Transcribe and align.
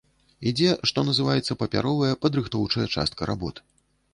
Ідзе, 0.51 0.69
што 0.91 1.03
называецца, 1.09 1.57
папяровая, 1.61 2.11
падрыхтоўчая 2.25 2.87
частка 2.97 3.21
работ. 3.33 3.63